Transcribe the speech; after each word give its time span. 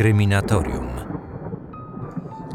Kryminatorium. 0.00 0.88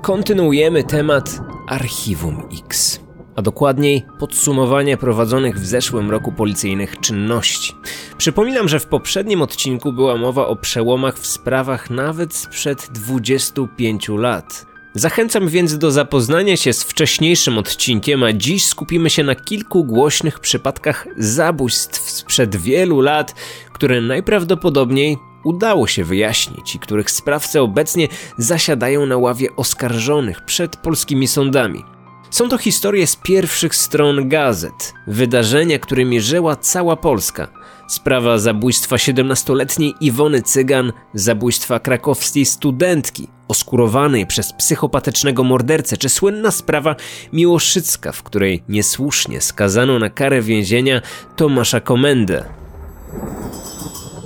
Kontynuujemy 0.01 0.83
temat 0.83 1.39
Archiwum 1.68 2.49
X, 2.60 2.99
a 3.36 3.41
dokładniej 3.41 4.05
podsumowanie 4.20 4.97
prowadzonych 4.97 5.60
w 5.60 5.66
zeszłym 5.66 6.12
roku 6.12 6.31
policyjnych 6.31 7.00
czynności. 7.00 7.73
Przypominam, 8.18 8.70
że 8.70 8.79
w 8.79 8.86
poprzednim 8.86 9.42
odcinku 9.42 9.94
była 9.94 10.18
mowa 10.18 10.47
o 10.47 10.55
przełomach 10.55 11.19
w 11.19 11.28
sprawach 11.28 11.89
nawet 11.89 12.33
sprzed 12.33 12.89
25 12.92 14.09
lat. 14.09 14.65
Zachęcam 14.93 15.47
więc 15.47 15.77
do 15.77 15.91
zapoznania 15.91 16.57
się 16.57 16.73
z 16.73 16.84
wcześniejszym 16.84 17.57
odcinkiem, 17.57 18.23
a 18.23 18.34
dziś 18.34 18.66
skupimy 18.66 19.09
się 19.09 19.23
na 19.23 19.35
kilku 19.35 19.84
głośnych 19.84 20.39
przypadkach 20.39 21.07
zabójstw 21.17 22.09
sprzed 22.09 22.55
wielu 22.55 23.02
lat, 23.02 23.35
które 23.73 24.02
najprawdopodobniej 24.02 25.17
udało 25.45 25.88
się 25.88 26.03
wyjaśnić 26.03 26.76
i 26.76 26.80
których 26.80 27.12
sprawcy 27.12 27.62
obecnie 27.62 28.08
zasiadają 28.38 29.05
na 29.05 29.17
ławie 29.17 29.55
oskarżonych 29.55 30.45
przed 30.45 30.77
polskimi 30.77 31.27
sądami. 31.27 31.84
Są 32.30 32.49
to 32.49 32.58
historie 32.58 33.08
z 33.08 33.16
pierwszych 33.16 33.76
stron 33.76 34.30
gazet, 34.30 34.94
wydarzenia, 35.08 35.80
którymi 35.80 36.22
żyła 36.22 36.55
cała 36.55 36.95
Polska. 36.95 37.48
Sprawa 37.88 38.38
zabójstwa 38.38 38.95
17-letniej 38.95 39.94
Iwony 40.02 40.41
Cygan, 40.41 40.94
zabójstwa 41.13 41.80
krakowskiej 41.80 42.45
studentki, 42.45 43.27
oskurowanej 43.48 44.27
przez 44.27 44.53
psychopatycznego 44.53 45.44
mordercę, 45.44 45.98
czy 45.98 46.09
słynna 46.09 46.52
sprawa 46.52 46.95
Miłoszycka, 47.34 48.12
w 48.12 48.23
której 48.23 48.64
niesłusznie 48.70 49.41
skazano 49.41 50.00
na 50.00 50.09
karę 50.09 50.41
więzienia 50.41 51.02
Tomasza 51.36 51.80
Komendę. 51.80 52.45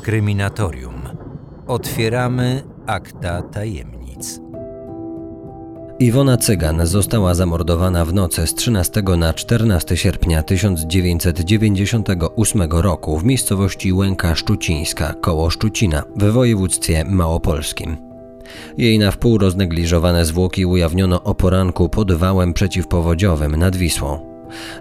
Kryminatorium. 0.04 0.89
Otwieramy 1.70 2.64
akta 2.86 3.42
tajemnic. 3.42 4.42
Iwona 6.00 6.38
Cygan 6.38 6.86
została 6.86 7.34
zamordowana 7.34 8.06
w 8.06 8.14
nocy 8.14 8.48
z 8.48 8.56
13 8.56 9.04
na 9.18 9.34
14 9.34 9.98
sierpnia 9.98 10.44
1998 10.44 12.62
roku 12.72 13.18
w 13.18 13.24
miejscowości 13.24 13.94
Łęka 13.94 14.36
Szczucińska 14.36 15.14
koło 15.22 15.50
Szczucina 15.50 16.04
w 16.16 16.32
województwie 16.32 17.06
małopolskim. 17.06 17.98
Jej 18.78 19.00
na 19.00 19.12
wpół 19.12 19.38
roznegliżowane 19.38 20.26
zwłoki 20.26 20.66
ujawniono 20.66 21.24
o 21.24 21.36
poranku 21.36 21.90
pod 21.90 22.12
wałem 22.12 22.54
przeciwpowodziowym 22.54 23.56
nad 23.56 23.76
Wisłą. 23.76 24.20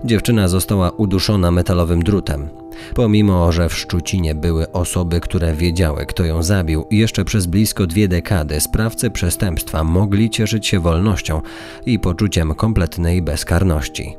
Dziewczyna 0.04 0.48
została 0.48 0.90
uduszona 0.90 1.50
metalowym 1.50 2.02
drutem. 2.02 2.48
Pomimo, 2.94 3.52
że 3.52 3.68
w 3.68 3.74
Szczucinie 3.74 4.34
były 4.34 4.72
osoby, 4.72 5.20
które 5.20 5.54
wiedziały, 5.54 6.06
kto 6.06 6.24
ją 6.24 6.42
zabił, 6.42 6.86
jeszcze 6.90 7.24
przez 7.24 7.46
blisko 7.46 7.86
dwie 7.86 8.08
dekady 8.08 8.60
sprawcy 8.60 9.10
przestępstwa 9.10 9.84
mogli 9.84 10.30
cieszyć 10.30 10.66
się 10.66 10.80
wolnością 10.80 11.42
i 11.86 11.98
poczuciem 11.98 12.54
kompletnej 12.54 13.22
bezkarności. 13.22 14.16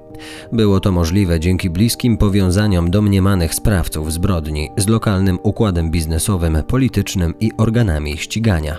Było 0.52 0.80
to 0.80 0.92
możliwe 0.92 1.40
dzięki 1.40 1.70
bliskim 1.70 2.18
powiązaniom 2.18 2.92
domniemanych 2.92 3.54
sprawców 3.56 4.14
zbrodni 4.14 4.70
z 4.78 4.88
lokalnym 4.88 5.40
układem 5.44 5.92
biznesowym, 5.92 6.64
politycznym 6.68 7.34
i 7.40 7.52
organami 7.58 8.18
ścigania. 8.18 8.78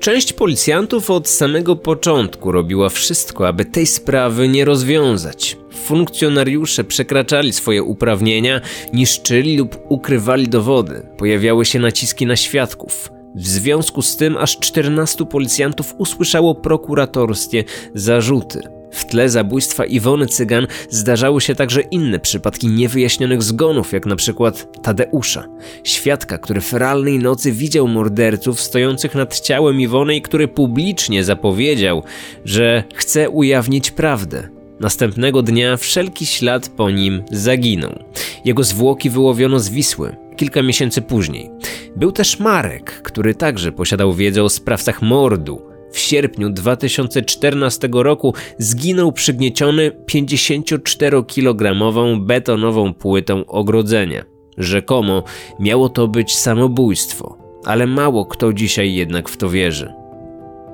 Część 0.00 0.32
policjantów 0.32 1.10
od 1.10 1.28
samego 1.28 1.76
początku 1.76 2.52
robiła 2.52 2.88
wszystko, 2.88 3.48
aby 3.48 3.64
tej 3.64 3.86
sprawy 3.86 4.48
nie 4.48 4.64
rozwiązać. 4.64 5.56
Funkcjonariusze 5.84 6.84
przekraczali 6.84 7.52
swoje 7.52 7.82
uprawnienia, 7.82 8.60
niszczyli 8.92 9.56
lub 9.56 9.78
ukrywali 9.88 10.48
dowody, 10.48 11.06
pojawiały 11.16 11.64
się 11.64 11.78
naciski 11.78 12.26
na 12.26 12.36
świadków. 12.36 13.10
W 13.34 13.46
związku 13.46 14.02
z 14.02 14.16
tym 14.16 14.36
aż 14.36 14.58
14 14.58 15.26
policjantów 15.26 15.94
usłyszało 15.98 16.54
prokuratorskie 16.54 17.64
zarzuty. 17.94 18.60
W 18.90 19.04
tle 19.04 19.28
zabójstwa 19.28 19.84
Iwony 19.84 20.26
Cygan 20.26 20.66
zdarzały 20.90 21.40
się 21.40 21.54
także 21.54 21.80
inne 21.80 22.18
przypadki 22.18 22.66
niewyjaśnionych 22.66 23.42
zgonów, 23.42 23.92
jak 23.92 24.06
na 24.06 24.16
przykład 24.16 24.82
Tadeusza, 24.82 25.44
świadka, 25.84 26.38
który 26.38 26.60
w 26.60 26.72
realnej 26.72 27.18
nocy 27.18 27.52
widział 27.52 27.88
morderców 27.88 28.60
stojących 28.60 29.14
nad 29.14 29.40
ciałem 29.40 29.80
Iwony 29.80 30.16
i 30.16 30.22
który 30.22 30.48
publicznie 30.48 31.24
zapowiedział, 31.24 32.02
że 32.44 32.84
chce 32.94 33.30
ujawnić 33.30 33.90
prawdę. 33.90 34.57
Następnego 34.80 35.42
dnia 35.42 35.76
wszelki 35.76 36.26
ślad 36.26 36.68
po 36.68 36.90
nim 36.90 37.22
zaginął. 37.30 38.04
Jego 38.44 38.64
zwłoki 38.64 39.10
wyłowiono 39.10 39.58
z 39.58 39.68
Wisły 39.68 40.16
kilka 40.38 40.62
miesięcy 40.62 41.02
później. 41.02 41.50
Był 41.96 42.12
też 42.12 42.38
Marek, 42.38 43.02
który 43.02 43.34
także 43.34 43.72
posiadał 43.72 44.12
wiedzę 44.12 44.42
o 44.42 44.48
sprawcach 44.48 45.02
mordu. 45.02 45.62
W 45.92 45.98
sierpniu 45.98 46.50
2014 46.50 47.88
roku 47.92 48.34
zginął 48.58 49.12
przygnieciony 49.12 49.90
54-kilogramową 50.12 52.20
betonową 52.20 52.94
płytą 52.94 53.46
ogrodzenia. 53.46 54.24
Rzekomo 54.58 55.22
miało 55.60 55.88
to 55.88 56.08
być 56.08 56.36
samobójstwo, 56.36 57.38
ale 57.64 57.86
mało 57.86 58.26
kto 58.26 58.52
dzisiaj 58.52 58.94
jednak 58.94 59.28
w 59.28 59.36
to 59.36 59.50
wierzy. 59.50 59.97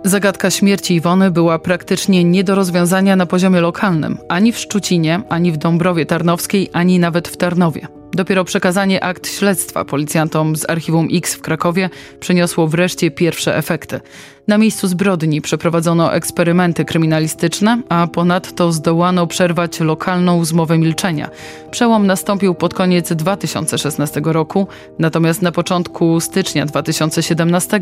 Zagadka 0.06 0.50
śmierci 0.50 0.94
Iwony 0.94 1.30
była 1.30 1.58
praktycznie 1.58 2.24
nie 2.24 2.44
do 2.44 2.54
rozwiązania 2.54 3.16
na 3.16 3.26
poziomie 3.26 3.60
lokalnym, 3.60 4.18
ani 4.28 4.52
w 4.52 4.58
Szczucinie, 4.58 5.22
ani 5.28 5.52
w 5.52 5.56
Dąbrowie 5.56 6.06
Tarnowskiej, 6.06 6.70
ani 6.72 6.98
nawet 6.98 7.28
w 7.28 7.36
Tarnowie. 7.36 8.03
Dopiero 8.14 8.44
przekazanie 8.44 9.04
akt 9.04 9.28
śledztwa 9.28 9.84
policjantom 9.84 10.56
z 10.56 10.70
Archiwum 10.70 11.08
X 11.12 11.34
w 11.34 11.40
Krakowie 11.40 11.90
przyniosło 12.20 12.68
wreszcie 12.68 13.10
pierwsze 13.10 13.56
efekty. 13.56 14.00
Na 14.48 14.58
miejscu 14.58 14.88
zbrodni 14.88 15.40
przeprowadzono 15.40 16.14
eksperymenty 16.14 16.84
kryminalistyczne, 16.84 17.82
a 17.88 18.06
ponadto 18.06 18.72
zdołano 18.72 19.26
przerwać 19.26 19.80
lokalną 19.80 20.44
zmowę 20.44 20.78
milczenia. 20.78 21.28
Przełom 21.70 22.06
nastąpił 22.06 22.54
pod 22.54 22.74
koniec 22.74 23.12
2016 23.12 24.20
roku, 24.24 24.66
natomiast 24.98 25.42
na 25.42 25.52
początku 25.52 26.20
stycznia 26.20 26.66
2017 26.66 27.80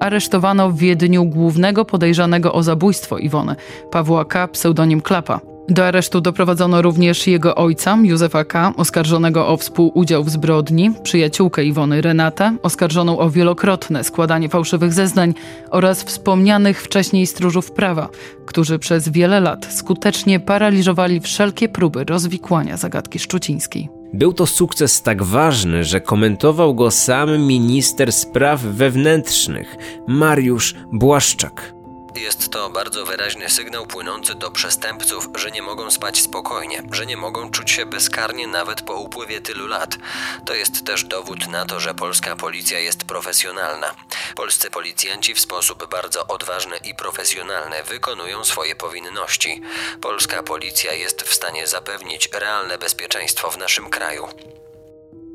aresztowano 0.00 0.70
w 0.70 0.78
Wiedniu 0.78 1.24
głównego 1.24 1.84
podejrzanego 1.84 2.52
o 2.52 2.62
zabójstwo 2.62 3.18
Iwony, 3.18 3.56
Pawła 3.90 4.24
K., 4.24 4.48
pseudonim 4.48 5.00
Klapa. 5.00 5.49
Do 5.68 5.86
aresztu 5.86 6.20
doprowadzono 6.20 6.82
również 6.82 7.26
jego 7.26 7.54
ojca, 7.54 7.98
Józefa 8.02 8.44
K., 8.44 8.72
oskarżonego 8.76 9.48
o 9.48 9.56
współudział 9.56 10.24
w 10.24 10.30
zbrodni, 10.30 10.90
przyjaciółkę 11.02 11.64
Iwony 11.64 12.00
Renatę, 12.00 12.56
oskarżoną 12.62 13.18
o 13.18 13.30
wielokrotne 13.30 14.04
składanie 14.04 14.48
fałszywych 14.48 14.92
zeznań 14.92 15.34
oraz 15.70 16.02
wspomnianych 16.02 16.82
wcześniej 16.82 17.26
stróżów 17.26 17.72
prawa, 17.72 18.08
którzy 18.46 18.78
przez 18.78 19.08
wiele 19.08 19.40
lat 19.40 19.72
skutecznie 19.72 20.40
paraliżowali 20.40 21.20
wszelkie 21.20 21.68
próby 21.68 22.04
rozwikłania 22.04 22.76
zagadki 22.76 23.18
szczucińskiej. 23.18 23.88
Był 24.12 24.32
to 24.32 24.46
sukces 24.46 25.02
tak 25.02 25.22
ważny, 25.22 25.84
że 25.84 26.00
komentował 26.00 26.74
go 26.74 26.90
sam 26.90 27.38
minister 27.38 28.12
spraw 28.12 28.60
wewnętrznych 28.60 29.76
Mariusz 30.08 30.74
Błaszczak. 30.92 31.79
Jest 32.14 32.50
to 32.50 32.70
bardzo 32.70 33.06
wyraźny 33.06 33.50
sygnał 33.50 33.86
płynący 33.86 34.34
do 34.34 34.50
przestępców, 34.50 35.28
że 35.34 35.50
nie 35.50 35.62
mogą 35.62 35.90
spać 35.90 36.20
spokojnie, 36.20 36.82
że 36.92 37.06
nie 37.06 37.16
mogą 37.16 37.50
czuć 37.50 37.70
się 37.70 37.86
bezkarnie 37.86 38.46
nawet 38.46 38.82
po 38.82 38.94
upływie 38.94 39.40
tylu 39.40 39.66
lat. 39.66 39.96
To 40.44 40.54
jest 40.54 40.84
też 40.86 41.04
dowód 41.04 41.48
na 41.48 41.66
to, 41.66 41.80
że 41.80 41.94
polska 41.94 42.36
policja 42.36 42.78
jest 42.78 43.04
profesjonalna. 43.04 43.94
Polscy 44.36 44.70
policjanci 44.70 45.34
w 45.34 45.40
sposób 45.40 45.90
bardzo 45.90 46.26
odważny 46.26 46.76
i 46.76 46.94
profesjonalny 46.94 47.82
wykonują 47.82 48.44
swoje 48.44 48.76
powinności. 48.76 49.62
Polska 50.00 50.42
policja 50.42 50.92
jest 50.92 51.22
w 51.22 51.34
stanie 51.34 51.66
zapewnić 51.66 52.28
realne 52.32 52.78
bezpieczeństwo 52.78 53.50
w 53.50 53.58
naszym 53.58 53.90
kraju. 53.90 54.28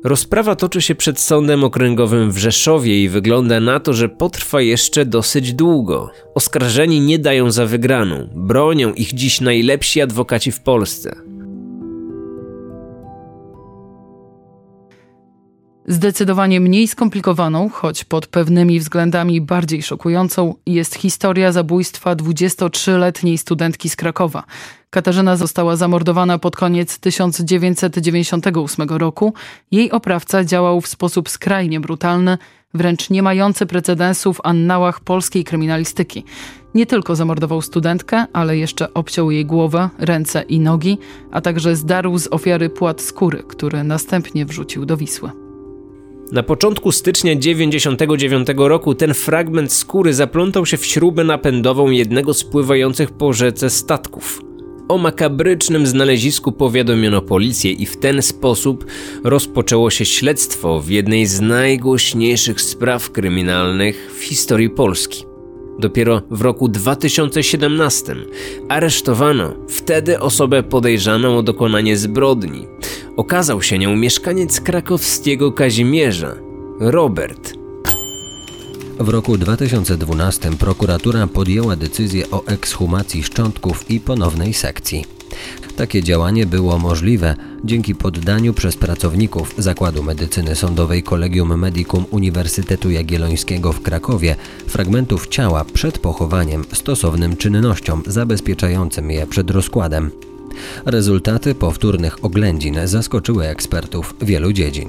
Rozprawa 0.04 0.56
toczy 0.56 0.82
się 0.82 0.94
przed 0.94 1.20
Sądem 1.20 1.64
Okręgowym 1.64 2.32
w 2.32 2.38
Rzeszowie 2.38 3.02
i 3.02 3.08
wygląda 3.08 3.60
na 3.60 3.80
to, 3.80 3.92
że 3.92 4.08
potrwa 4.08 4.60
jeszcze 4.60 5.04
dosyć 5.04 5.52
długo. 5.52 6.10
Oskarżeni 6.34 7.00
nie 7.00 7.18
dają 7.18 7.50
za 7.50 7.66
wygraną, 7.66 8.28
bronią 8.34 8.92
ich 8.92 9.14
dziś 9.14 9.40
najlepsi 9.40 10.00
adwokaci 10.00 10.52
w 10.52 10.60
Polsce. 10.60 11.16
Zdecydowanie 15.88 16.60
mniej 16.60 16.88
skomplikowaną, 16.88 17.68
choć 17.68 18.04
pod 18.04 18.26
pewnymi 18.26 18.80
względami 18.80 19.40
bardziej 19.40 19.82
szokującą, 19.82 20.54
jest 20.66 20.94
historia 20.94 21.52
zabójstwa 21.52 22.16
23-letniej 22.16 23.38
studentki 23.38 23.88
z 23.88 23.96
Krakowa. 23.96 24.44
Katarzyna 24.90 25.36
została 25.36 25.76
zamordowana 25.76 26.38
pod 26.38 26.56
koniec 26.56 26.98
1998 26.98 28.88
roku. 28.88 29.34
Jej 29.70 29.90
oprawca 29.90 30.44
działał 30.44 30.80
w 30.80 30.86
sposób 30.86 31.28
skrajnie 31.28 31.80
brutalny, 31.80 32.38
wręcz 32.74 33.10
nie 33.10 33.22
mający 33.22 33.66
precedensu 33.66 34.32
w 34.32 34.40
annałach 34.44 35.00
polskiej 35.00 35.44
kryminalistyki. 35.44 36.24
Nie 36.74 36.86
tylko 36.86 37.16
zamordował 37.16 37.62
studentkę, 37.62 38.26
ale 38.32 38.56
jeszcze 38.56 38.94
obciął 38.94 39.30
jej 39.30 39.46
głowę, 39.46 39.90
ręce 39.98 40.42
i 40.42 40.60
nogi, 40.60 40.98
a 41.32 41.40
także 41.40 41.76
zdarł 41.76 42.18
z 42.18 42.28
ofiary 42.30 42.70
płat 42.70 43.02
skóry, 43.02 43.42
który 43.48 43.84
następnie 43.84 44.46
wrzucił 44.46 44.86
do 44.86 44.96
Wisły. 44.96 45.45
Na 46.32 46.42
początku 46.42 46.92
stycznia 46.92 47.36
1999 47.36 48.48
roku 48.56 48.94
ten 48.94 49.14
fragment 49.14 49.72
skóry 49.72 50.14
zaplątał 50.14 50.66
się 50.66 50.76
w 50.76 50.86
śrubę 50.86 51.24
napędową 51.24 51.90
jednego 51.90 52.34
z 52.34 52.44
pływających 52.44 53.10
po 53.10 53.32
rzece 53.32 53.70
statków. 53.70 54.42
O 54.88 54.98
makabrycznym 54.98 55.86
znalezisku 55.86 56.52
powiadomiono 56.52 57.22
policję 57.22 57.72
i 57.72 57.86
w 57.86 57.96
ten 57.96 58.22
sposób 58.22 58.86
rozpoczęło 59.24 59.90
się 59.90 60.04
śledztwo 60.04 60.80
w 60.80 60.90
jednej 60.90 61.26
z 61.26 61.40
najgłośniejszych 61.40 62.60
spraw 62.60 63.10
kryminalnych 63.10 64.12
w 64.18 64.24
historii 64.24 64.70
Polski. 64.70 65.24
Dopiero 65.78 66.22
w 66.30 66.42
roku 66.42 66.68
2017 66.68 68.16
aresztowano 68.68 69.54
wtedy 69.68 70.20
osobę 70.20 70.62
podejrzaną 70.62 71.38
o 71.38 71.42
dokonanie 71.42 71.96
zbrodni. 71.96 72.66
Okazał 73.16 73.62
się 73.62 73.78
nią 73.78 73.96
mieszkaniec 73.96 74.60
krakowskiego 74.60 75.52
Kazimierza, 75.52 76.34
Robert. 76.80 77.54
W 78.98 79.08
roku 79.08 79.38
2012 79.38 80.50
prokuratura 80.58 81.26
podjęła 81.26 81.76
decyzję 81.76 82.30
o 82.30 82.46
ekshumacji 82.46 83.22
szczątków 83.22 83.90
i 83.90 84.00
ponownej 84.00 84.54
sekcji. 84.54 85.04
Takie 85.76 86.02
działanie 86.02 86.46
było 86.46 86.78
możliwe 86.78 87.36
dzięki 87.64 87.94
poddaniu 87.94 88.54
przez 88.54 88.76
pracowników 88.76 89.54
Zakładu 89.58 90.02
Medycyny 90.02 90.54
Sądowej 90.54 91.02
Collegium 91.02 91.58
Medicum 91.58 92.04
Uniwersytetu 92.10 92.90
Jagiellońskiego 92.90 93.72
w 93.72 93.82
Krakowie 93.82 94.36
fragmentów 94.66 95.28
ciała 95.28 95.64
przed 95.64 95.98
pochowaniem 95.98 96.64
stosownym 96.72 97.36
czynnościom 97.36 98.02
zabezpieczającym 98.06 99.10
je 99.10 99.26
przed 99.26 99.50
rozkładem. 99.50 100.10
Rezultaty 100.84 101.54
powtórnych 101.54 102.24
oględzin 102.24 102.76
zaskoczyły 102.84 103.46
ekspertów 103.46 104.14
wielu 104.22 104.52
dziedzin. 104.52 104.88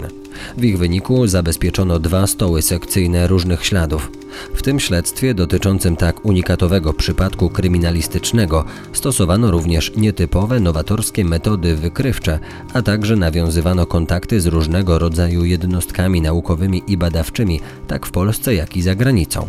W 0.57 0.63
ich 0.63 0.77
wyniku 0.77 1.27
zabezpieczono 1.27 1.99
dwa 1.99 2.27
stoły 2.27 2.61
sekcyjne 2.61 3.27
różnych 3.27 3.65
śladów. 3.65 4.11
W 4.53 4.61
tym 4.61 4.79
śledztwie 4.79 5.33
dotyczącym 5.33 5.95
tak 5.95 6.25
unikatowego 6.25 6.93
przypadku 6.93 7.49
kryminalistycznego 7.49 8.65
stosowano 8.93 9.51
również 9.51 9.91
nietypowe, 9.95 10.59
nowatorskie 10.59 11.25
metody 11.25 11.75
wykrywcze, 11.75 12.39
a 12.73 12.81
także 12.81 13.15
nawiązywano 13.15 13.85
kontakty 13.85 14.41
z 14.41 14.45
różnego 14.45 14.99
rodzaju 14.99 15.45
jednostkami 15.45 16.21
naukowymi 16.21 16.83
i 16.87 16.97
badawczymi, 16.97 17.59
tak 17.87 18.05
w 18.05 18.11
Polsce, 18.11 18.55
jak 18.55 18.77
i 18.77 18.81
za 18.81 18.95
granicą. 18.95 19.47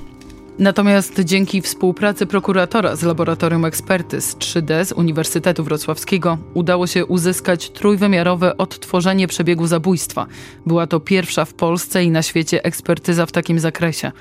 Natomiast 0.58 1.20
dzięki 1.20 1.62
współpracy 1.62 2.26
prokuratora 2.26 2.96
z 2.96 3.02
Laboratorium 3.02 3.64
Ekspertyz 3.64 4.36
3D 4.36 4.84
z 4.84 4.92
Uniwersytetu 4.92 5.64
Wrocławskiego 5.64 6.38
udało 6.54 6.86
się 6.86 7.06
uzyskać 7.06 7.70
trójwymiarowe 7.70 8.56
odtworzenie 8.56 9.28
przebiegu 9.28 9.66
zabójstwa. 9.66 10.26
Była 10.66 10.86
to 10.86 11.00
pierwsza 11.00 11.44
w 11.44 11.54
Polsce 11.54 12.04
i 12.04 12.10
na 12.10 12.22
świecie 12.22 12.64
ekspertyza 12.64 13.26
w 13.26 13.32
takim 13.32 13.58
zakresie. 13.58 14.12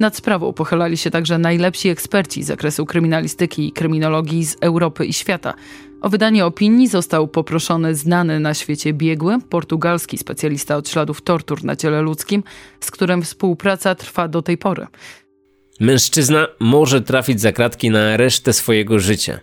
Nad 0.00 0.16
sprawą 0.16 0.52
pochylali 0.52 0.96
się 0.96 1.10
także 1.10 1.38
najlepsi 1.38 1.88
eksperci 1.88 2.42
z 2.42 2.46
zakresu 2.46 2.86
kryminalistyki 2.86 3.68
i 3.68 3.72
kryminologii 3.72 4.44
z 4.44 4.56
Europy 4.60 5.06
i 5.06 5.12
świata. 5.12 5.54
O 6.00 6.08
wydanie 6.08 6.46
opinii 6.46 6.88
został 6.88 7.28
poproszony 7.28 7.94
znany 7.94 8.40
na 8.40 8.54
świecie 8.54 8.92
biegły, 8.92 9.38
portugalski 9.48 10.18
specjalista 10.18 10.76
od 10.76 10.88
śladów 10.88 11.22
tortur 11.22 11.64
na 11.64 11.76
ciele 11.76 12.02
ludzkim, 12.02 12.42
z 12.80 12.90
którym 12.90 13.22
współpraca 13.22 13.94
trwa 13.94 14.28
do 14.28 14.42
tej 14.42 14.58
pory. 14.58 14.86
Mężczyzna 15.80 16.48
może 16.60 17.02
trafić 17.02 17.40
za 17.40 17.52
kratki 17.52 17.90
na 17.90 18.16
resztę 18.16 18.52
swojego 18.52 18.98
życia. 18.98 19.40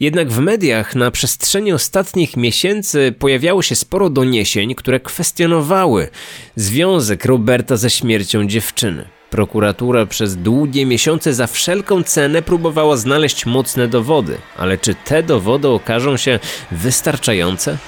Jednak 0.00 0.30
w 0.30 0.38
mediach 0.38 0.94
na 0.94 1.10
przestrzeni 1.10 1.72
ostatnich 1.72 2.36
miesięcy 2.36 3.14
pojawiało 3.18 3.62
się 3.62 3.76
sporo 3.76 4.10
doniesień, 4.10 4.74
które 4.74 5.00
kwestionowały 5.00 6.08
związek 6.56 7.24
Roberta 7.24 7.76
ze 7.76 7.90
śmiercią 7.90 8.46
dziewczyny. 8.46 9.04
Prokuratura 9.30 10.06
przez 10.06 10.36
długie 10.36 10.86
miesiące 10.86 11.34
za 11.34 11.46
wszelką 11.46 12.02
cenę 12.02 12.42
próbowała 12.42 12.96
znaleźć 12.96 13.46
mocne 13.46 13.88
dowody, 13.88 14.38
ale 14.56 14.78
czy 14.78 14.94
te 14.94 15.22
dowody 15.22 15.68
okażą 15.68 16.16
się 16.16 16.38
wystarczające? 16.72 17.78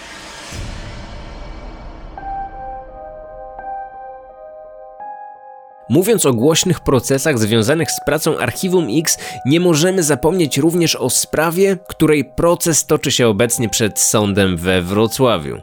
Mówiąc 5.89 6.27
o 6.27 6.33
głośnych 6.33 6.81
procesach 6.81 7.39
związanych 7.39 7.91
z 7.91 8.01
pracą 8.07 8.39
Archiwum 8.39 8.87
X, 8.91 9.19
nie 9.47 9.61
możemy 9.61 10.03
zapomnieć 10.03 10.59
również 10.59 10.97
o 10.97 11.11
sprawie, 11.11 11.79
której 11.89 12.25
proces 12.25 12.87
toczy 12.87 13.11
się 13.11 13.29
obecnie 13.29 13.69
przed 13.69 14.01
sądem 14.01 14.57
we 14.57 14.83
Wrocławiu. 14.83 15.61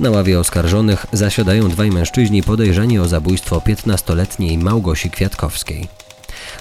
Na 0.00 0.10
ławie 0.10 0.38
oskarżonych 0.38 1.06
zasiadają 1.12 1.68
dwaj 1.68 1.90
mężczyźni 1.90 2.42
podejrzani 2.42 2.98
o 2.98 3.08
zabójstwo 3.08 3.58
15-letniej 3.58 4.58
Małgosi 4.58 5.10
Kwiatkowskiej. 5.10 5.88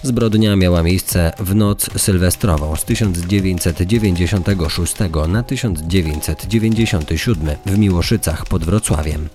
Zbrodnia 0.04 0.56
miała 0.56 0.84
miejsce 0.84 1.32
w 1.40 1.56
noc 1.56 1.90
sylwestrową 1.98 2.76
z 2.76 2.86
1996 2.86 4.96
na 5.28 5.44
1997 5.44 7.56
w 7.66 7.78
Miłoszycach 7.78 8.46
pod 8.46 8.64
Wrocławiem. 8.64 9.30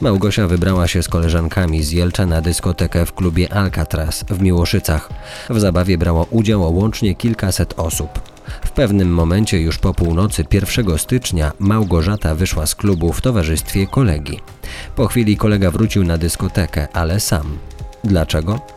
Małgosia 0.00 0.46
wybrała 0.46 0.88
się 0.88 1.02
z 1.02 1.08
koleżankami 1.08 1.82
z 1.82 1.90
Jelcza 1.90 2.26
na 2.26 2.40
dyskotekę 2.40 3.06
w 3.06 3.12
klubie 3.12 3.52
Alcatraz 3.52 4.24
w 4.30 4.40
Miłoszycach. 4.40 5.08
W 5.50 5.60
zabawie 5.60 5.98
brało 5.98 6.26
udział 6.30 6.76
łącznie 6.76 7.14
kilkaset 7.14 7.74
osób. 7.76 8.36
W 8.64 8.70
pewnym 8.70 9.08
momencie 9.14 9.60
już 9.60 9.78
po 9.78 9.94
północy 9.94 10.44
1 10.52 10.98
stycznia 10.98 11.52
Małgorzata 11.58 12.34
wyszła 12.34 12.66
z 12.66 12.74
klubu 12.74 13.12
w 13.12 13.20
towarzystwie 13.20 13.86
kolegi. 13.86 14.40
Po 14.96 15.06
chwili 15.06 15.36
kolega 15.36 15.70
wrócił 15.70 16.04
na 16.04 16.18
dyskotekę, 16.18 16.88
ale 16.92 17.20
sam. 17.20 17.58
Dlaczego? 18.04 18.75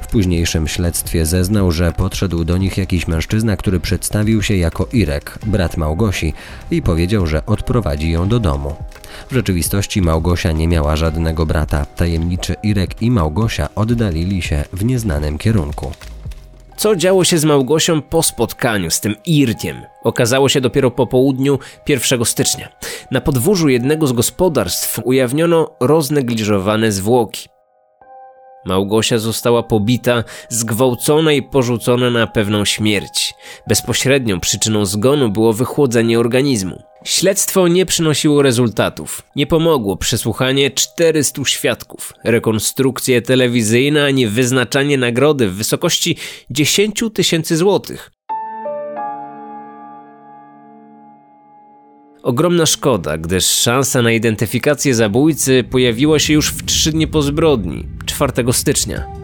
W 0.00 0.06
późniejszym 0.06 0.68
śledztwie 0.68 1.26
zeznał, 1.26 1.72
że 1.72 1.92
podszedł 1.92 2.44
do 2.44 2.56
nich 2.56 2.78
jakiś 2.78 3.08
mężczyzna, 3.08 3.56
który 3.56 3.80
przedstawił 3.80 4.42
się 4.42 4.56
jako 4.56 4.88
Irek, 4.92 5.38
brat 5.46 5.76
Małgosi, 5.76 6.32
i 6.70 6.82
powiedział, 6.82 7.26
że 7.26 7.46
odprowadzi 7.46 8.10
ją 8.10 8.28
do 8.28 8.38
domu. 8.40 8.74
W 9.30 9.34
rzeczywistości 9.34 10.02
Małgosia 10.02 10.52
nie 10.52 10.68
miała 10.68 10.96
żadnego 10.96 11.46
brata. 11.46 11.86
Tajemniczy 11.86 12.54
Irek 12.62 13.02
i 13.02 13.10
Małgosia 13.10 13.68
oddalili 13.74 14.42
się 14.42 14.64
w 14.72 14.84
nieznanym 14.84 15.38
kierunku. 15.38 15.92
Co 16.76 16.96
działo 16.96 17.24
się 17.24 17.38
z 17.38 17.44
Małgosią 17.44 18.02
po 18.02 18.22
spotkaniu 18.22 18.90
z 18.90 19.00
tym 19.00 19.14
Irkiem? 19.26 19.76
Okazało 20.04 20.48
się 20.48 20.60
dopiero 20.60 20.90
po 20.90 21.06
południu 21.06 21.58
1 21.88 22.24
stycznia. 22.24 22.68
Na 23.10 23.20
podwórzu 23.20 23.68
jednego 23.68 24.06
z 24.06 24.12
gospodarstw 24.12 25.00
ujawniono 25.04 25.70
roznegliżowane 25.80 26.92
zwłoki. 26.92 27.51
Małgosia 28.64 29.18
została 29.18 29.62
pobita, 29.62 30.24
zgwałcona 30.48 31.32
i 31.32 31.42
porzucona 31.42 32.10
na 32.10 32.26
pewną 32.26 32.64
śmierć. 32.64 33.34
Bezpośrednią 33.68 34.40
przyczyną 34.40 34.86
zgonu 34.86 35.30
było 35.30 35.52
wychłodzenie 35.52 36.20
organizmu. 36.20 36.82
Śledztwo 37.04 37.68
nie 37.68 37.86
przynosiło 37.86 38.42
rezultatów. 38.42 39.22
Nie 39.36 39.46
pomogło 39.46 39.96
przesłuchanie 39.96 40.70
400 40.70 41.44
świadków, 41.44 42.12
rekonstrukcje 42.24 43.22
telewizyjne 43.22 44.04
ani 44.04 44.26
wyznaczanie 44.26 44.98
nagrody 44.98 45.48
w 45.48 45.54
wysokości 45.54 46.16
10 46.50 47.04
tysięcy 47.14 47.56
złotych. 47.56 48.10
Ogromna 52.22 52.66
szkoda, 52.66 53.18
gdyż 53.18 53.46
szansa 53.46 54.02
na 54.02 54.12
identyfikację 54.12 54.94
zabójcy 54.94 55.64
pojawiła 55.70 56.18
się 56.18 56.32
już 56.32 56.48
w 56.48 56.64
trzy 56.64 56.92
dni 56.92 57.06
po 57.06 57.22
zbrodni, 57.22 57.86
4 58.12 58.52
stycznia. 58.52 59.21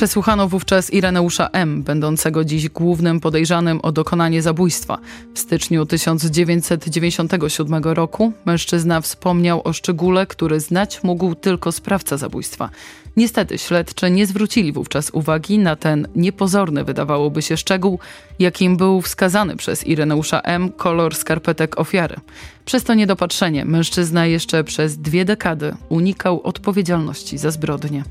Przesłuchano 0.00 0.48
wówczas 0.48 0.92
Ireneusza 0.92 1.48
M., 1.52 1.82
będącego 1.82 2.44
dziś 2.44 2.68
głównym 2.68 3.20
podejrzanym 3.20 3.80
o 3.82 3.92
dokonanie 3.92 4.42
zabójstwa. 4.42 4.98
W 5.34 5.38
styczniu 5.38 5.86
1997 5.86 7.82
roku 7.84 8.32
mężczyzna 8.44 9.00
wspomniał 9.00 9.60
o 9.64 9.72
szczególe, 9.72 10.26
który 10.26 10.60
znać 10.60 11.02
mógł 11.02 11.34
tylko 11.34 11.72
sprawca 11.72 12.16
zabójstwa. 12.16 12.70
Niestety 13.16 13.58
śledczy 13.58 14.10
nie 14.10 14.26
zwrócili 14.26 14.72
wówczas 14.72 15.10
uwagi 15.10 15.58
na 15.58 15.76
ten 15.76 16.08
niepozorny, 16.16 16.84
wydawałoby 16.84 17.42
się, 17.42 17.56
szczegół, 17.56 17.98
jakim 18.38 18.76
był 18.76 19.00
wskazany 19.00 19.56
przez 19.56 19.86
Ireneusza 19.86 20.40
M. 20.40 20.72
kolor 20.72 21.14
skarpetek 21.14 21.80
ofiary. 21.80 22.16
Przez 22.64 22.84
to 22.84 22.94
niedopatrzenie 22.94 23.64
mężczyzna 23.64 24.26
jeszcze 24.26 24.64
przez 24.64 24.98
dwie 24.98 25.24
dekady 25.24 25.74
unikał 25.88 26.42
odpowiedzialności 26.42 27.38
za 27.38 27.50
zbrodnię. 27.50 28.04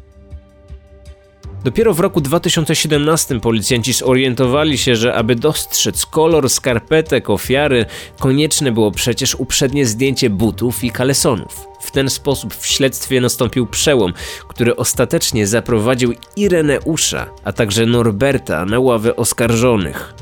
Dopiero 1.64 1.94
w 1.94 2.00
roku 2.00 2.22
2017 2.22 3.40
policjanci 3.40 3.94
zorientowali 3.94 4.78
się, 4.78 4.96
że 4.96 5.14
aby 5.14 5.36
dostrzec 5.36 6.06
kolor 6.06 6.50
skarpetek 6.50 7.30
ofiary, 7.30 7.86
konieczne 8.20 8.72
było 8.72 8.92
przecież 8.92 9.36
uprzednie 9.36 9.86
zdjęcie 9.86 10.30
butów 10.30 10.84
i 10.84 10.92
kalesonów. 10.92 11.68
W 11.82 11.92
ten 11.92 12.10
sposób 12.10 12.56
w 12.56 12.68
śledztwie 12.68 13.22
nastąpił 13.22 13.68
przełom, 13.68 14.14
który 14.48 14.76
ostatecznie 14.76 15.48
zaprowadził 15.48 16.14
Ireneusza, 16.36 17.30
a 17.44 17.54
także 17.54 17.86
Norberta 17.86 18.66
na 18.66 18.80
ławę 18.80 19.16
oskarżonych. 19.16 20.14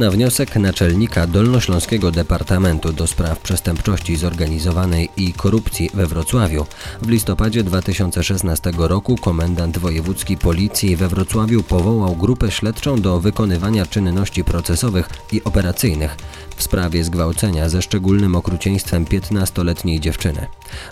Na 0.00 0.10
wniosek 0.10 0.56
naczelnika 0.56 1.26
Dolnośląskiego 1.26 2.10
Departamentu 2.10 2.92
do 2.92 3.06
Spraw 3.06 3.40
Przestępczości 3.40 4.16
Zorganizowanej 4.16 5.08
i 5.16 5.32
Korupcji 5.32 5.90
we 5.94 6.06
Wrocławiu 6.06 6.66
w 7.02 7.08
listopadzie 7.08 7.64
2016 7.64 8.72
roku 8.76 9.16
komendant 9.16 9.78
wojewódzki 9.78 10.36
policji 10.36 10.96
we 10.96 11.08
Wrocławiu 11.08 11.62
powołał 11.62 12.16
grupę 12.16 12.50
śledczą 12.50 13.00
do 13.00 13.20
wykonywania 13.20 13.86
czynności 13.86 14.44
procesowych 14.44 15.08
i 15.32 15.44
operacyjnych 15.44 16.16
w 16.60 16.62
sprawie 16.62 17.04
zgwałcenia 17.04 17.68
ze 17.68 17.82
szczególnym 17.82 18.34
okrucieństwem 18.34 19.04
15-letniej 19.04 20.00
dziewczyny. 20.00 20.46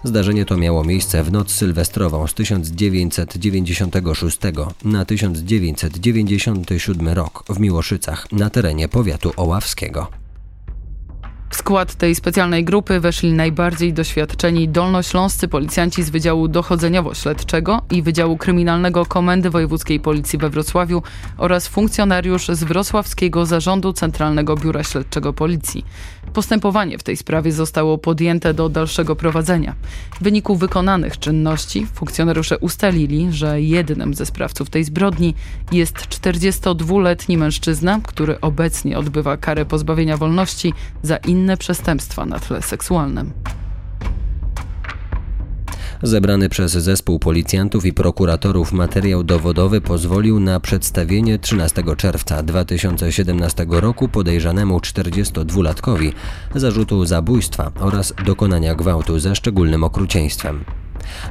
Zdarzenie 0.04 0.44
to 0.44 0.56
miało 0.56 0.84
miejsce 0.84 1.24
w 1.24 1.32
noc 1.32 1.50
sylwestrową 1.50 2.26
z 2.26 2.34
1996 2.34 4.38
na 4.84 5.04
1997 5.04 7.08
rok 7.08 7.44
w 7.48 7.60
Miłoszycach 7.60 8.32
na 8.32 8.50
terenie 8.50 8.88
powiatu 8.98 9.32
oławskiego. 9.36 10.06
W 11.50 11.56
skład 11.56 11.94
tej 11.94 12.14
specjalnej 12.14 12.64
grupy 12.64 13.00
weszli 13.00 13.32
najbardziej 13.32 13.92
doświadczeni 13.92 14.68
dolnośląscy 14.68 15.48
policjanci 15.48 16.02
z 16.02 16.10
Wydziału 16.10 16.48
Dochodzeniowo-Śledczego 16.48 17.80
i 17.90 18.02
Wydziału 18.02 18.36
Kryminalnego 18.36 19.06
Komendy 19.06 19.50
Wojewódzkiej 19.50 20.00
Policji 20.00 20.38
we 20.38 20.50
Wrocławiu 20.50 21.02
oraz 21.38 21.68
funkcjonariusz 21.68 22.48
z 22.48 22.64
Wrocławskiego 22.64 23.46
Zarządu 23.46 23.92
Centralnego 23.92 24.56
Biura 24.56 24.84
Śledczego 24.84 25.32
Policji. 25.32 25.84
Postępowanie 26.32 26.98
w 26.98 27.02
tej 27.02 27.16
sprawie 27.16 27.52
zostało 27.52 27.98
podjęte 27.98 28.54
do 28.54 28.68
dalszego 28.68 29.16
prowadzenia. 29.16 29.74
W 30.20 30.22
wyniku 30.22 30.56
wykonanych 30.56 31.18
czynności 31.18 31.86
funkcjonariusze 31.94 32.58
ustalili, 32.58 33.32
że 33.32 33.62
jednym 33.62 34.14
ze 34.14 34.26
sprawców 34.26 34.70
tej 34.70 34.84
zbrodni 34.84 35.34
jest 35.72 35.96
42-letni 35.96 37.36
mężczyzna, 37.36 38.00
który 38.02 38.40
obecnie 38.40 38.98
odbywa 38.98 39.36
karę 39.36 39.64
pozbawienia 39.64 40.16
wolności 40.16 40.72
za 41.02 41.16
inne 41.16 41.37
przestępstwa 41.58 42.26
na 42.26 42.38
tle 42.38 42.62
seksualnym. 42.62 43.32
Zebrany 46.02 46.48
przez 46.48 46.72
zespół 46.72 47.18
policjantów 47.18 47.84
i 47.84 47.92
prokuratorów 47.92 48.72
materiał 48.72 49.24
dowodowy 49.24 49.80
pozwolił 49.80 50.40
na 50.40 50.60
przedstawienie 50.60 51.38
13 51.38 51.82
czerwca 51.96 52.42
2017 52.42 53.66
roku 53.68 54.08
podejrzanemu 54.08 54.78
42-latkowi 54.78 56.12
zarzutu 56.54 57.04
zabójstwa 57.04 57.72
oraz 57.80 58.14
dokonania 58.24 58.74
gwałtu 58.74 59.18
ze 59.18 59.36
szczególnym 59.36 59.84
okrucieństwem. 59.84 60.64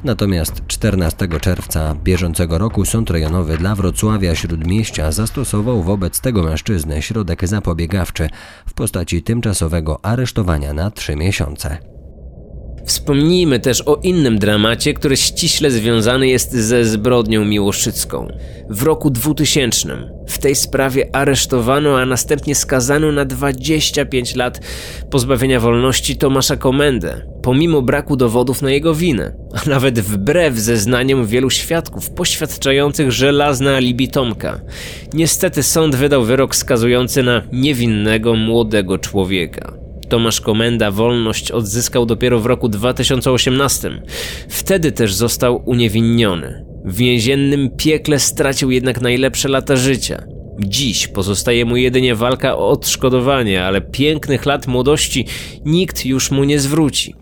Natomiast 0.04 0.68
14 0.68 1.28
czerwca 1.42 1.96
bieżącego 2.04 2.58
roku 2.58 2.86
Sąd 2.86 3.10
Rejonowy 3.10 3.58
dla 3.58 3.76
Wrocławia 3.76 4.36
Śródmieścia 4.36 5.12
zastosował 5.12 5.84
wobec 5.84 6.22
tego 6.22 6.44
mężczyzny 6.44 7.02
środek 7.02 7.48
zapobiegawczy 7.48 8.30
w 8.66 8.74
postaci 8.74 9.24
tymczasowego 9.24 10.06
aresztowania 10.06 10.74
na 10.74 10.92
3 10.92 11.16
miesiące. 11.16 11.97
Wspomnijmy 12.88 13.60
też 13.60 13.84
o 13.86 13.96
innym 13.96 14.40
dramacie, 14.40 14.94
który 14.94 15.18
ściśle 15.18 15.72
związany 15.72 16.28
jest 16.28 16.52
ze 16.52 16.86
zbrodnią 16.86 17.46
miłoszycką. 17.46 18.28
W 18.70 18.84
roku 18.84 19.10
2000 19.10 19.98
w 20.28 20.38
tej 20.38 20.56
sprawie 20.56 21.16
aresztowano, 21.16 22.00
a 22.00 22.06
następnie 22.06 22.56
skazano 22.56 23.12
na 23.12 23.26
25 23.26 24.36
lat 24.36 24.60
pozbawienia 25.10 25.60
wolności 25.60 26.18
Tomasza 26.18 26.56
Komendę, 26.56 27.22
pomimo 27.44 27.82
braku 27.82 28.16
dowodów 28.16 28.62
na 28.62 28.72
jego 28.72 28.96
winę, 28.96 29.36
a 29.54 29.70
nawet 29.70 30.00
wbrew 30.00 30.56
zeznaniom 30.56 31.26
wielu 31.26 31.50
świadków 31.50 32.10
poświadczających 32.10 33.12
żelazne 33.12 33.76
alibi 33.76 34.08
Tomka. 34.08 34.62
Niestety 35.14 35.64
sąd 35.64 35.96
wydał 35.96 36.24
wyrok 36.24 36.56
skazujący 36.56 37.24
na 37.24 37.42
niewinnego 37.52 38.36
młodego 38.36 38.98
człowieka. 38.98 39.87
Tomasz 40.10 40.42
Komenda 40.42 40.92
wolność 40.92 41.52
odzyskał 41.52 42.06
dopiero 42.06 42.40
w 42.40 42.46
roku 42.46 42.70
2018. 42.70 44.02
Wtedy 44.50 44.92
też 44.92 45.14
został 45.14 45.64
uniewinniony. 45.66 46.66
W 46.86 46.96
więziennym 46.96 47.70
piekle 47.78 48.20
stracił 48.20 48.72
jednak 48.72 49.02
najlepsze 49.02 49.50
lata 49.50 49.76
życia. 49.76 50.24
Dziś 50.60 51.08
pozostaje 51.08 51.66
mu 51.66 51.78
jedynie 51.78 52.16
walka 52.16 52.58
o 52.58 52.70
odszkodowanie, 52.70 53.64
ale 53.64 53.82
pięknych 53.82 54.46
lat 54.46 54.68
młodości 54.68 55.26
nikt 55.66 56.06
już 56.06 56.32
mu 56.32 56.44
nie 56.44 56.60
zwróci. 56.60 57.16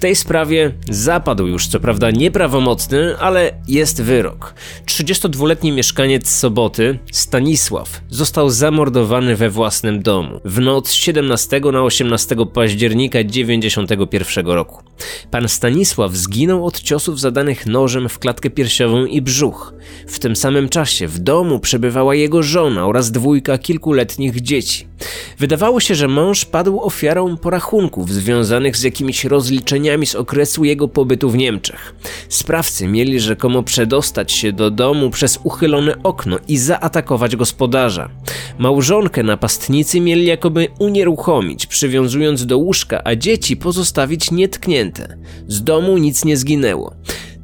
Tej 0.00 0.16
sprawie 0.16 0.72
zapadł 0.90 1.46
już 1.46 1.66
co 1.66 1.80
prawda 1.80 2.10
nieprawomocny, 2.10 3.18
ale 3.18 3.52
jest 3.68 4.02
wyrok. 4.02 4.54
32-letni 4.86 5.72
mieszkaniec 5.72 6.30
Soboty, 6.30 6.98
Stanisław, 7.12 8.00
został 8.08 8.50
zamordowany 8.50 9.36
we 9.36 9.50
własnym 9.50 10.02
domu 10.02 10.40
w 10.44 10.60
noc 10.60 10.92
17 10.92 11.60
na 11.72 11.82
18 11.82 12.36
października 12.54 13.24
91 13.24 14.46
roku. 14.46 14.82
Pan 15.30 15.48
Stanisław 15.48 16.12
zginął 16.12 16.66
od 16.66 16.80
ciosów 16.80 17.20
zadanych 17.20 17.66
nożem 17.66 18.08
w 18.08 18.18
klatkę 18.18 18.50
piersiową 18.50 19.04
i 19.04 19.22
brzuch. 19.22 19.74
W 20.06 20.18
tym 20.18 20.36
samym 20.36 20.68
czasie 20.68 21.08
w 21.08 21.18
domu 21.18 21.60
przebywała 21.60 22.14
jego 22.14 22.42
żona 22.42 22.86
oraz 22.86 23.10
dwójka 23.10 23.58
kilkuletnich 23.58 24.40
dzieci. 24.40 24.89
Wydawało 25.38 25.80
się, 25.80 25.94
że 25.94 26.08
mąż 26.08 26.44
padł 26.44 26.80
ofiarą 26.80 27.36
porachunków 27.36 28.12
związanych 28.12 28.76
z 28.76 28.82
jakimiś 28.82 29.24
rozliczeniami 29.24 30.06
z 30.06 30.14
okresu 30.14 30.64
jego 30.64 30.88
pobytu 30.88 31.30
w 31.30 31.36
Niemczech. 31.36 31.94
Sprawcy 32.28 32.86
mieli 32.86 33.20
rzekomo 33.20 33.62
przedostać 33.62 34.32
się 34.32 34.52
do 34.52 34.70
domu 34.70 35.10
przez 35.10 35.38
uchylone 35.44 36.02
okno 36.02 36.38
i 36.48 36.58
zaatakować 36.58 37.36
gospodarza. 37.36 38.10
Małżonkę 38.58 39.22
napastnicy 39.22 40.00
mieli 40.00 40.26
jakoby 40.26 40.68
unieruchomić, 40.78 41.66
przywiązując 41.66 42.46
do 42.46 42.58
łóżka, 42.58 43.00
a 43.04 43.16
dzieci 43.16 43.56
pozostawić 43.56 44.30
nietknięte. 44.30 45.16
Z 45.48 45.62
domu 45.62 45.98
nic 45.98 46.24
nie 46.24 46.36
zginęło. 46.36 46.94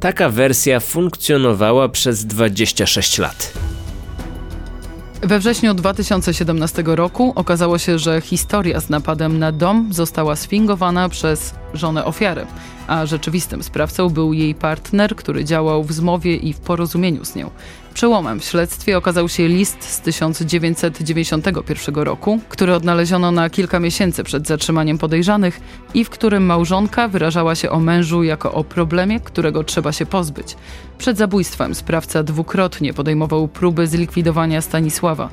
Taka 0.01 0.29
wersja 0.31 0.81
funkcjonowała 0.81 1.89
przez 1.89 2.25
26 2.25 3.19
lat. 3.19 3.66
We 5.23 5.39
wrześniu 5.39 5.75
2017 5.75 6.83
roku 6.87 7.33
okazało 7.35 7.79
się, 7.79 7.99
że 7.99 8.21
historia 8.21 8.81
z 8.81 8.91
napadem 8.91 9.39
na 9.39 9.53
dom 9.53 9.89
została 9.93 10.37
sfingowana 10.37 11.09
przez 11.09 11.55
żonę 11.75 12.05
ofiary, 12.05 12.47
a 12.87 13.07
rzeczywistym 13.07 13.63
sprawcą 13.63 14.09
był 14.11 14.33
jej 14.33 14.55
partner, 14.55 15.17
który 15.17 15.45
działał 15.45 15.85
w 15.85 15.93
zmowie 15.93 16.37
i 16.37 16.53
w 16.53 16.59
porozumieniu 16.59 17.25
z 17.25 17.35
nią. 17.35 17.51
Przełomem 17.97 18.41
w 18.41 18.45
śledztwie 18.45 18.99
okazał 18.99 19.29
się 19.29 19.49
list 19.49 19.85
z 19.85 20.01
1991 20.01 21.95
roku, 21.95 22.41
który 22.49 22.75
odnaleziono 22.75 23.31
na 23.31 23.51
kilka 23.51 23.81
miesięcy 23.81 24.25
przed 24.25 24.47
zatrzymaniem 24.47 24.99
podejrzanych 24.99 25.61
i 25.95 26.05
w 26.05 26.11
którym 26.11 26.47
małżonka 26.47 27.09
wyrażała 27.09 27.55
się 27.55 27.71
o 27.71 27.81
mężu 27.81 28.23
jako 28.23 28.53
o 28.53 28.65
problemie, 28.65 29.21
którego 29.21 29.65
trzeba 29.65 29.93
się 29.93 30.07
pozbyć. 30.07 30.57
Przed 30.99 31.19
zabójstwem 31.19 31.75
sprawca 31.75 32.23
dwukrotnie 32.23 32.95
podejmował 32.95 33.49
próby 33.49 33.87
zlikwidowania 33.87 34.61
Stanisława 34.61 35.31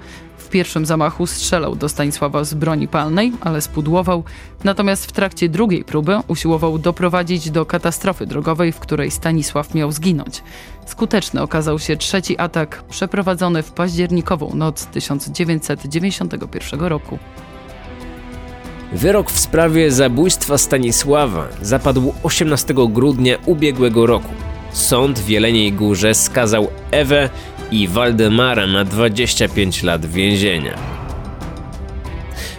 pierwszym 0.53 0.85
zamachu 0.85 1.27
strzelał 1.27 1.75
do 1.75 1.89
Stanisława 1.89 2.43
z 2.43 2.53
broni 2.53 2.87
palnej, 2.87 3.33
ale 3.41 3.61
spudłował, 3.61 4.23
natomiast 4.63 5.05
w 5.05 5.11
trakcie 5.11 5.49
drugiej 5.49 5.83
próby 5.83 6.19
usiłował 6.27 6.79
doprowadzić 6.79 7.51
do 7.51 7.65
katastrofy 7.65 8.25
drogowej, 8.25 8.71
w 8.71 8.79
której 8.79 9.11
Stanisław 9.11 9.75
miał 9.75 9.91
zginąć. 9.91 10.43
Skuteczny 10.85 11.41
okazał 11.41 11.79
się 11.79 11.97
trzeci 11.97 12.37
atak 12.37 12.83
przeprowadzony 12.89 13.63
w 13.63 13.71
październikową 13.71 14.55
noc 14.55 14.85
1991 14.85 16.79
roku. 16.79 17.19
Wyrok 18.93 19.31
w 19.31 19.39
sprawie 19.39 19.91
zabójstwa 19.91 20.57
Stanisława 20.57 21.47
zapadł 21.61 22.13
18 22.23 22.73
grudnia 22.89 23.37
ubiegłego 23.45 24.05
roku. 24.05 24.33
Sąd 24.71 25.19
w 25.19 25.29
Jeleniej 25.29 25.73
Górze 25.73 26.13
skazał 26.13 26.67
Ewę 26.91 27.29
i 27.71 27.87
Waldemara 27.87 28.67
na 28.67 28.85
25 28.85 29.83
lat 29.83 30.05
więzienia. 30.05 30.77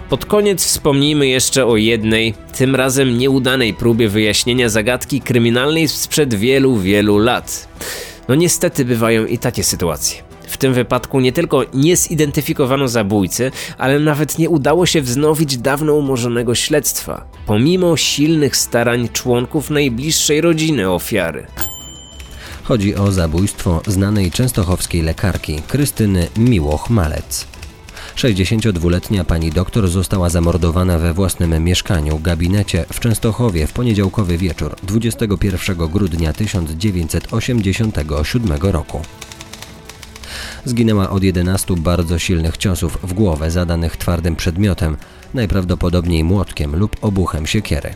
Pod 0.08 0.26
koniec 0.26 0.64
wspomnijmy 0.64 1.26
jeszcze 1.26 1.66
o 1.66 1.76
jednej, 1.76 2.34
tym 2.56 2.76
razem 2.76 3.18
nieudanej 3.18 3.74
próbie 3.74 4.08
wyjaśnienia 4.08 4.68
zagadki 4.68 5.20
kryminalnej 5.20 5.88
sprzed 5.88 6.34
wielu, 6.34 6.76
wielu 6.76 7.18
lat. 7.18 7.68
No 8.28 8.34
niestety 8.34 8.84
bywają 8.84 9.26
i 9.26 9.38
takie 9.38 9.64
sytuacje. 9.64 10.22
W 10.48 10.56
tym 10.56 10.74
wypadku 10.74 11.20
nie 11.20 11.32
tylko 11.32 11.64
nie 11.74 11.96
zidentyfikowano 11.96 12.88
zabójcy, 12.88 13.50
ale 13.78 13.98
nawet 14.00 14.38
nie 14.38 14.50
udało 14.50 14.86
się 14.86 15.02
wznowić 15.02 15.56
dawno 15.56 15.94
umorzonego 15.94 16.54
śledztwa, 16.54 17.24
pomimo 17.46 17.96
silnych 17.96 18.56
starań 18.56 19.08
członków 19.12 19.70
najbliższej 19.70 20.40
rodziny 20.40 20.90
ofiary. 20.90 21.46
Chodzi 22.62 22.94
o 22.94 23.12
zabójstwo 23.12 23.82
znanej 23.86 24.30
częstochowskiej 24.30 25.02
lekarki 25.02 25.62
Krystyny 25.68 26.26
Miłoch-Malec. 26.36 27.53
62-letnia 28.16 29.24
pani 29.24 29.50
doktor 29.50 29.88
została 29.88 30.28
zamordowana 30.28 30.98
we 30.98 31.14
własnym 31.14 31.64
mieszkaniu, 31.64 32.18
gabinecie 32.18 32.84
w 32.92 33.00
Częstochowie 33.00 33.66
w 33.66 33.72
poniedziałkowy 33.72 34.38
wieczór 34.38 34.76
21 34.82 35.76
grudnia 35.76 36.32
1987 36.32 38.58
roku. 38.62 39.02
Zginęła 40.64 41.10
od 41.10 41.22
11 41.22 41.74
bardzo 41.76 42.18
silnych 42.18 42.56
ciosów 42.56 42.98
w 43.02 43.12
głowę 43.12 43.50
zadanych 43.50 43.96
twardym 43.96 44.36
przedmiotem, 44.36 44.96
najprawdopodobniej 45.34 46.24
młotkiem 46.24 46.76
lub 46.76 46.96
obuchem 47.00 47.46
siekiery. 47.46 47.94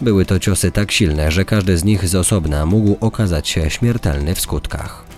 Były 0.00 0.24
to 0.24 0.38
ciosy 0.38 0.70
tak 0.70 0.92
silne, 0.92 1.30
że 1.30 1.44
każdy 1.44 1.78
z 1.78 1.84
nich 1.84 2.08
z 2.08 2.14
osobna 2.14 2.66
mógł 2.66 2.96
okazać 3.00 3.48
się 3.48 3.70
śmiertelny 3.70 4.34
w 4.34 4.40
skutkach. 4.40 5.11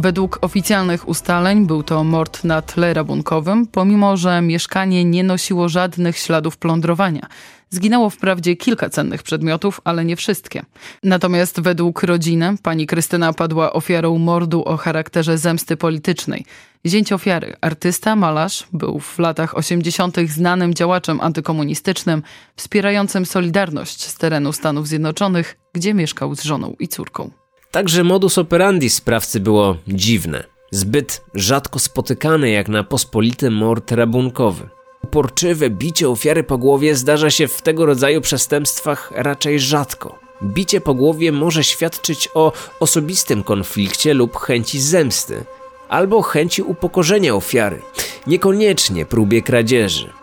Według 0.00 0.38
oficjalnych 0.40 1.08
ustaleń 1.08 1.66
był 1.66 1.82
to 1.82 2.04
mord 2.04 2.44
na 2.44 2.62
tle 2.62 2.94
rabunkowym, 2.94 3.66
pomimo 3.66 4.16
że 4.16 4.42
mieszkanie 4.42 5.04
nie 5.04 5.24
nosiło 5.24 5.68
żadnych 5.68 6.18
śladów 6.18 6.56
plądrowania. 6.56 7.26
Zginęło 7.70 8.10
wprawdzie 8.10 8.56
kilka 8.56 8.90
cennych 8.90 9.22
przedmiotów, 9.22 9.80
ale 9.84 10.04
nie 10.04 10.16
wszystkie. 10.16 10.62
Natomiast 11.02 11.60
według 11.60 12.02
rodziny 12.02 12.54
pani 12.62 12.86
Krystyna 12.86 13.32
padła 13.32 13.72
ofiarą 13.72 14.18
mordu 14.18 14.64
o 14.64 14.76
charakterze 14.76 15.38
zemsty 15.38 15.76
politycznej. 15.76 16.44
Zięć 16.86 17.12
ofiary, 17.12 17.56
artysta, 17.60 18.16
malarz, 18.16 18.68
był 18.72 19.00
w 19.00 19.18
latach 19.18 19.56
80. 19.56 20.16
znanym 20.26 20.74
działaczem 20.74 21.20
antykomunistycznym, 21.20 22.22
wspierającym 22.56 23.26
Solidarność 23.26 24.06
z 24.06 24.14
terenu 24.14 24.52
Stanów 24.52 24.88
Zjednoczonych, 24.88 25.56
gdzie 25.72 25.94
mieszkał 25.94 26.34
z 26.34 26.42
żoną 26.42 26.76
i 26.78 26.88
córką. 26.88 27.39
Także 27.70 28.04
modus 28.04 28.38
operandi 28.38 28.90
sprawcy 28.90 29.40
było 29.40 29.76
dziwne. 29.88 30.44
Zbyt 30.70 31.22
rzadko 31.34 31.78
spotykane 31.78 32.50
jak 32.50 32.68
na 32.68 32.84
pospolity 32.84 33.50
mord 33.50 33.92
rabunkowy. 33.92 34.68
Uporczywe 35.04 35.70
bicie 35.70 36.08
ofiary 36.08 36.42
po 36.42 36.58
głowie 36.58 36.94
zdarza 36.96 37.30
się 37.30 37.48
w 37.48 37.62
tego 37.62 37.86
rodzaju 37.86 38.20
przestępstwach 38.20 39.12
raczej 39.14 39.60
rzadko. 39.60 40.18
Bicie 40.42 40.80
po 40.80 40.94
głowie 40.94 41.32
może 41.32 41.64
świadczyć 41.64 42.28
o 42.34 42.52
osobistym 42.80 43.42
konflikcie 43.42 44.14
lub 44.14 44.36
chęci 44.36 44.80
zemsty, 44.80 45.44
albo 45.88 46.22
chęci 46.22 46.62
upokorzenia 46.62 47.34
ofiary, 47.34 47.82
niekoniecznie 48.26 49.06
próbie 49.06 49.42
kradzieży. 49.42 50.19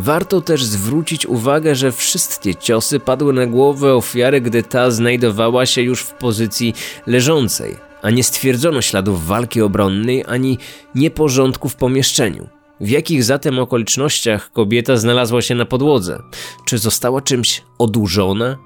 Warto 0.00 0.40
też 0.40 0.64
zwrócić 0.64 1.26
uwagę, 1.26 1.74
że 1.74 1.92
wszystkie 1.92 2.54
ciosy 2.54 3.00
padły 3.00 3.32
na 3.32 3.46
głowę 3.46 3.94
ofiary, 3.94 4.40
gdy 4.40 4.62
ta 4.62 4.90
znajdowała 4.90 5.66
się 5.66 5.82
już 5.82 6.00
w 6.00 6.12
pozycji 6.12 6.74
leżącej, 7.06 7.76
a 8.02 8.10
nie 8.10 8.24
stwierdzono 8.24 8.82
śladów 8.82 9.26
walki 9.26 9.62
obronnej 9.62 10.24
ani 10.28 10.58
nieporządku 10.94 11.68
w 11.68 11.76
pomieszczeniu. 11.76 12.48
W 12.80 12.88
jakich 12.88 13.24
zatem 13.24 13.58
okolicznościach 13.58 14.52
kobieta 14.52 14.96
znalazła 14.96 15.42
się 15.42 15.54
na 15.54 15.64
podłodze? 15.64 16.22
Czy 16.64 16.78
została 16.78 17.20
czymś 17.20 17.62
odurzona? 17.78 18.56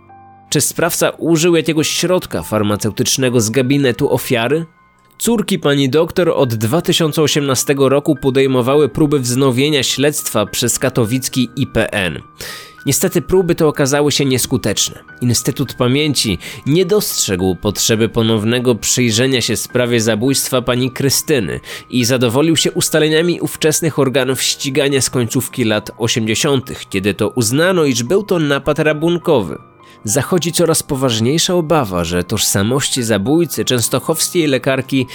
Czy 0.50 0.60
sprawca 0.60 1.10
użył 1.10 1.56
jakiegoś 1.56 1.88
środka 1.88 2.42
farmaceutycznego 2.42 3.40
z 3.40 3.50
gabinetu 3.50 4.14
ofiary? 4.14 4.66
Córki 5.22 5.58
pani 5.58 5.90
doktor 5.90 6.28
od 6.28 6.54
2018 6.54 7.74
roku 7.78 8.16
podejmowały 8.16 8.88
próby 8.88 9.18
wznowienia 9.20 9.82
śledztwa 9.82 10.46
przez 10.46 10.78
katowicki 10.78 11.50
IPN. 11.56 12.22
Niestety 12.86 13.22
próby 13.22 13.54
te 13.54 13.66
okazały 13.66 14.12
się 14.12 14.24
nieskuteczne. 14.24 15.04
Instytut 15.20 15.74
Pamięci 15.74 16.38
nie 16.66 16.86
dostrzegł 16.86 17.56
potrzeby 17.56 18.08
ponownego 18.08 18.74
przyjrzenia 18.74 19.40
się 19.40 19.56
sprawie 19.56 20.00
zabójstwa 20.00 20.62
pani 20.62 20.90
Krystyny 20.90 21.60
i 21.90 22.04
zadowolił 22.04 22.56
się 22.56 22.72
ustaleniami 22.72 23.40
ówczesnych 23.40 23.98
organów 23.98 24.42
ścigania 24.42 25.00
z 25.00 25.10
końcówki 25.10 25.64
lat 25.64 25.90
80., 25.98 26.88
kiedy 26.90 27.14
to 27.14 27.28
uznano, 27.28 27.84
iż 27.84 28.02
był 28.02 28.22
to 28.22 28.38
napad 28.38 28.78
rabunkowy 28.78 29.71
zachodzi 30.04 30.52
coraz 30.52 30.82
poważniejsza 30.82 31.54
obawa, 31.54 32.04
że 32.04 32.24
tożsamości 32.24 33.02
zabójcy 33.02 33.64
częstochowskiej 33.64 34.46
lekarki 34.46 35.06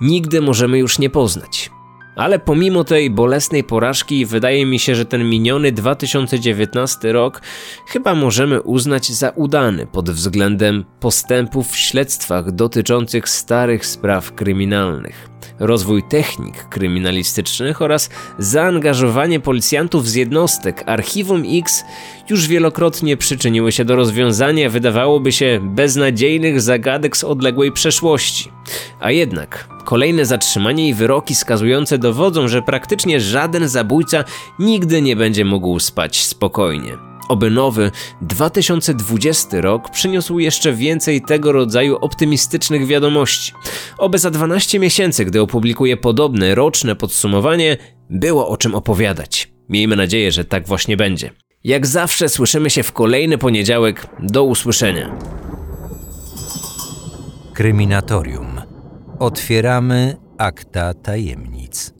nigdy 0.00 0.40
możemy 0.40 0.78
już 0.78 0.98
nie 0.98 1.10
poznać. 1.10 1.70
Ale 2.16 2.38
pomimo 2.38 2.84
tej 2.84 3.10
bolesnej 3.10 3.64
porażki, 3.64 4.26
wydaje 4.26 4.66
mi 4.66 4.78
się, 4.78 4.94
że 4.94 5.04
ten 5.04 5.28
miniony 5.30 5.72
2019 5.72 7.12
rok 7.12 7.42
chyba 7.88 8.14
możemy 8.14 8.62
uznać 8.62 9.12
za 9.12 9.30
udany 9.30 9.86
pod 9.86 10.10
względem 10.10 10.84
postępów 11.00 11.70
w 11.70 11.76
śledztwach 11.76 12.52
dotyczących 12.52 13.28
starych 13.28 13.86
spraw 13.86 14.32
kryminalnych 14.34 15.34
rozwój 15.58 16.02
technik 16.02 16.68
kryminalistycznych 16.68 17.82
oraz 17.82 18.10
zaangażowanie 18.38 19.40
policjantów 19.40 20.08
z 20.08 20.14
jednostek 20.14 20.82
Archiwum 20.86 21.42
X 21.58 21.84
już 22.30 22.46
wielokrotnie 22.48 23.16
przyczyniły 23.16 23.72
się 23.72 23.84
do 23.84 23.96
rozwiązania 23.96 24.70
wydawałoby 24.70 25.32
się 25.32 25.60
beznadziejnych 25.62 26.60
zagadek 26.60 27.16
z 27.16 27.24
odległej 27.24 27.72
przeszłości. 27.72 28.50
A 29.00 29.10
jednak 29.10 29.68
kolejne 29.84 30.26
zatrzymanie 30.26 30.88
i 30.88 30.94
wyroki 30.94 31.34
skazujące 31.34 31.98
dowodzą, 32.04 32.48
że 32.48 32.62
praktycznie 32.62 33.20
żaden 33.20 33.68
zabójca 33.68 34.24
nigdy 34.58 35.02
nie 35.02 35.16
będzie 35.16 35.44
mógł 35.44 35.78
spać 35.78 36.24
spokojnie. 36.24 36.92
Oby 37.28 37.50
nowy 37.50 37.90
2020 38.22 39.60
rok 39.60 39.90
przyniósł 39.90 40.38
jeszcze 40.38 40.72
więcej 40.72 41.22
tego 41.22 41.52
rodzaju 41.52 41.96
optymistycznych 41.96 42.86
wiadomości. 42.86 43.52
Oby 43.98 44.18
za 44.18 44.30
12 44.30 44.78
miesięcy, 44.78 45.24
gdy 45.24 45.40
opublikuję 45.40 45.96
podobne 45.96 46.54
roczne 46.54 46.96
podsumowanie, 46.96 47.76
było 48.10 48.48
o 48.48 48.56
czym 48.56 48.74
opowiadać. 48.74 49.52
Miejmy 49.68 49.96
nadzieję, 49.96 50.32
że 50.32 50.44
tak 50.44 50.66
właśnie 50.66 50.96
będzie. 50.96 51.30
Jak 51.64 51.86
zawsze 51.86 52.28
słyszymy 52.28 52.70
się 52.70 52.82
w 52.82 52.92
kolejny 52.92 53.38
poniedziałek. 53.38 54.06
Do 54.22 54.44
usłyszenia. 54.44 55.18
Kryminatorium. 57.54 58.60
Otwieramy 59.18 60.16
akta 60.38 60.94
tajemnic. 60.94 61.93